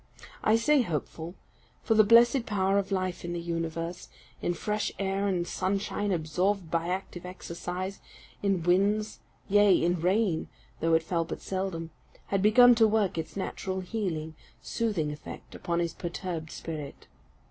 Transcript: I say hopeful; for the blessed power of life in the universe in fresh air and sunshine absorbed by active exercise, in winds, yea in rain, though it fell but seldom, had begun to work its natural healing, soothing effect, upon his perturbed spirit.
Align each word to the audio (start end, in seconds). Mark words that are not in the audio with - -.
I 0.43 0.55
say 0.55 0.81
hopeful; 0.81 1.35
for 1.83 1.93
the 1.93 2.03
blessed 2.03 2.47
power 2.47 2.79
of 2.79 2.91
life 2.91 3.23
in 3.23 3.33
the 3.33 3.39
universe 3.39 4.09
in 4.41 4.55
fresh 4.55 4.91
air 4.97 5.27
and 5.27 5.47
sunshine 5.47 6.11
absorbed 6.11 6.71
by 6.71 6.87
active 6.87 7.23
exercise, 7.23 8.01
in 8.41 8.63
winds, 8.63 9.19
yea 9.47 9.71
in 9.79 10.01
rain, 10.01 10.47
though 10.79 10.95
it 10.95 11.03
fell 11.03 11.23
but 11.23 11.43
seldom, 11.43 11.91
had 12.29 12.41
begun 12.41 12.73
to 12.73 12.87
work 12.87 13.15
its 13.19 13.37
natural 13.37 13.81
healing, 13.81 14.33
soothing 14.59 15.11
effect, 15.11 15.53
upon 15.53 15.77
his 15.77 15.93
perturbed 15.93 16.49
spirit. 16.49 17.05